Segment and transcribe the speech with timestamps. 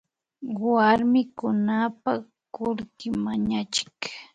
[0.71, 2.21] Warmikunapak
[2.55, 3.95] kullki mañachik